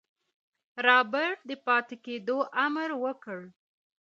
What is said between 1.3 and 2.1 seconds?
د پاتې